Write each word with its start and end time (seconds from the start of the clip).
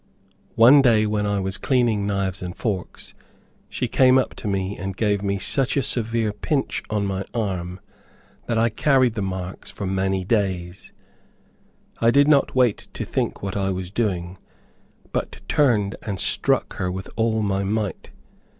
One 0.55 0.81
day 0.81 1.05
when 1.05 1.27
I 1.27 1.39
was 1.39 1.59
cleaning 1.59 2.07
knives 2.07 2.41
and 2.41 2.55
forks 2.57 3.13
she 3.69 3.87
came 3.87 4.17
up 4.17 4.33
to 4.37 4.47
me 4.47 4.75
and 4.75 4.97
gave 4.97 5.21
me 5.21 5.37
such 5.37 5.77
a 5.77 5.83
severe 5.83 6.33
pinch 6.33 6.81
on 6.89 7.05
my 7.05 7.23
arm 7.35 7.79
that 8.47 8.57
I 8.57 8.69
carried 8.69 9.13
the 9.13 9.21
marks 9.21 9.69
for 9.69 9.85
many 9.85 10.23
days. 10.25 10.91
I 11.99 12.09
did 12.09 12.27
not 12.27 12.55
wait 12.55 12.87
to 12.93 13.05
think 13.05 13.43
what 13.43 13.55
I 13.55 13.69
was 13.69 13.91
doing, 13.91 14.39
but 15.11 15.41
turned 15.47 15.97
and 16.01 16.19
struck 16.19 16.77
her 16.77 16.91
with 16.91 17.07
all 17.15 17.43
my 17.43 17.63
might. 17.63 18.09